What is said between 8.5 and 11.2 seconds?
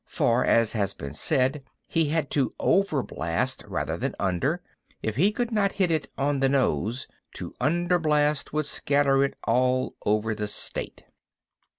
would scatter it all over the state.